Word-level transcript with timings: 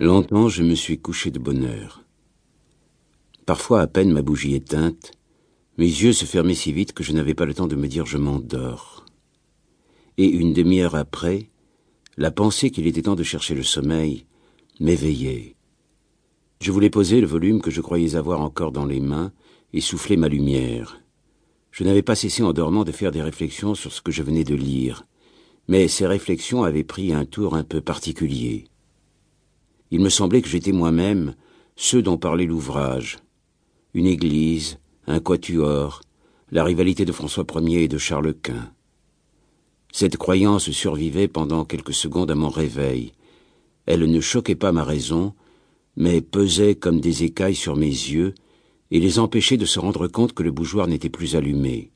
Longtemps 0.00 0.48
je 0.48 0.62
me 0.62 0.74
suis 0.74 0.98
couché 0.98 1.30
de 1.30 1.38
bonne 1.38 1.64
heure. 1.64 2.02
Parfois, 3.46 3.80
à 3.80 3.86
peine 3.86 4.12
ma 4.12 4.22
bougie 4.22 4.54
éteinte, 4.54 5.12
mes 5.78 5.86
yeux 5.86 6.12
se 6.12 6.24
fermaient 6.24 6.54
si 6.54 6.72
vite 6.72 6.92
que 6.92 7.04
je 7.04 7.12
n'avais 7.12 7.34
pas 7.34 7.44
le 7.44 7.54
temps 7.54 7.66
de 7.66 7.76
me 7.76 7.88
dire 7.88 8.06
je 8.06 8.18
m'endors. 8.18 9.04
Et 10.18 10.26
une 10.26 10.52
demi-heure 10.52 10.94
après, 10.94 11.50
la 12.16 12.30
pensée 12.30 12.70
qu'il 12.70 12.86
était 12.86 13.02
temps 13.02 13.14
de 13.14 13.22
chercher 13.22 13.54
le 13.54 13.62
sommeil 13.62 14.26
m'éveillait. 14.80 15.56
Je 16.60 16.72
voulais 16.72 16.90
poser 16.90 17.20
le 17.20 17.26
volume 17.26 17.60
que 17.60 17.70
je 17.70 17.80
croyais 17.80 18.16
avoir 18.16 18.40
encore 18.40 18.72
dans 18.72 18.86
les 18.86 19.00
mains 19.00 19.32
et 19.72 19.80
souffler 19.80 20.16
ma 20.16 20.28
lumière. 20.28 21.00
Je 21.70 21.84
n'avais 21.84 22.02
pas 22.02 22.14
cessé 22.14 22.42
en 22.42 22.52
dormant 22.52 22.84
de 22.84 22.92
faire 22.92 23.12
des 23.12 23.22
réflexions 23.22 23.74
sur 23.74 23.92
ce 23.92 24.02
que 24.02 24.12
je 24.12 24.22
venais 24.22 24.44
de 24.44 24.54
lire, 24.54 25.06
mais 25.68 25.88
ces 25.88 26.06
réflexions 26.06 26.64
avaient 26.64 26.84
pris 26.84 27.12
un 27.12 27.24
tour 27.24 27.54
un 27.54 27.64
peu 27.64 27.80
particulier. 27.80 28.64
Il 29.92 30.00
me 30.00 30.08
semblait 30.08 30.40
que 30.40 30.48
j'étais 30.48 30.72
moi-même 30.72 31.34
ceux 31.76 32.00
dont 32.00 32.16
parlait 32.16 32.46
l'ouvrage. 32.46 33.18
Une 33.92 34.06
église, 34.06 34.78
un 35.06 35.20
quatuor, 35.20 36.00
la 36.50 36.64
rivalité 36.64 37.04
de 37.04 37.12
François 37.12 37.44
Ier 37.56 37.82
et 37.82 37.88
de 37.88 37.98
Charles 37.98 38.32
Quint. 38.32 38.72
Cette 39.92 40.16
croyance 40.16 40.70
survivait 40.70 41.28
pendant 41.28 41.66
quelques 41.66 41.92
secondes 41.92 42.30
à 42.30 42.34
mon 42.34 42.48
réveil. 42.48 43.12
Elle 43.84 44.10
ne 44.10 44.20
choquait 44.22 44.54
pas 44.54 44.72
ma 44.72 44.82
raison, 44.82 45.34
mais 45.94 46.22
pesait 46.22 46.74
comme 46.74 47.00
des 47.00 47.24
écailles 47.24 47.54
sur 47.54 47.76
mes 47.76 47.84
yeux 47.84 48.34
et 48.90 48.98
les 48.98 49.18
empêchait 49.18 49.58
de 49.58 49.66
se 49.66 49.78
rendre 49.78 50.08
compte 50.08 50.32
que 50.32 50.42
le 50.42 50.52
bougeoir 50.52 50.86
n'était 50.86 51.10
plus 51.10 51.36
allumé. 51.36 51.91